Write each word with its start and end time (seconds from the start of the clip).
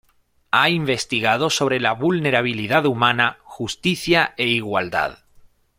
Ha 0.49 0.67
investigado 0.71 1.51
sobre 1.51 1.79
la 1.79 1.93
vulnerabilidad 1.93 2.87
humana, 2.87 3.37
justicia 3.43 4.33
e 4.35 4.47
igualdad. 4.47 5.19